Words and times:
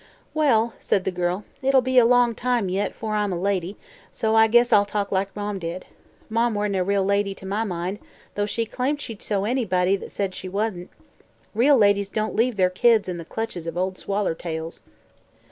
"Well," 0.33 0.73
said 0.79 1.03
the 1.03 1.11
girl, 1.11 1.45
"it'll 1.61 1.79
be 1.83 1.99
a 1.99 2.05
long 2.07 2.33
time, 2.33 2.69
yit, 2.69 2.89
afore 2.93 3.13
I'm 3.13 3.31
a 3.31 3.39
lady, 3.39 3.77
so 4.11 4.33
I 4.35 4.47
guess 4.47 4.73
I'll 4.73 4.83
talk 4.83 5.11
like 5.11 5.35
Marm 5.35 5.59
did. 5.59 5.85
Marm 6.27 6.55
weren't 6.55 6.75
a 6.75 6.83
real 6.83 7.05
lady, 7.05 7.35
to 7.35 7.45
my 7.45 7.63
mind, 7.63 7.99
though 8.33 8.47
she 8.47 8.65
claimed 8.65 8.99
she'd 8.99 9.21
show 9.21 9.45
anybody 9.45 9.95
that 9.97 10.11
said 10.11 10.33
she 10.33 10.49
wasn't. 10.49 10.89
Real 11.53 11.77
ladies 11.77 12.09
don't 12.09 12.33
leave 12.33 12.55
the'r 12.55 12.71
kids 12.71 13.07
in 13.07 13.17
the 13.19 13.25
clutches 13.25 13.67
of 13.67 13.77
Ol' 13.77 13.91
Swallertails." 13.91 14.81